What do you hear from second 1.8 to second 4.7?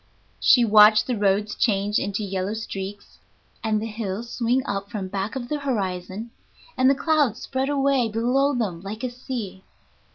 into yellow streaks, and the hills swing